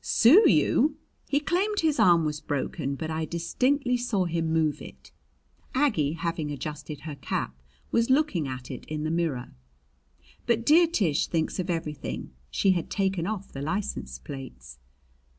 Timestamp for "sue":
0.03-0.49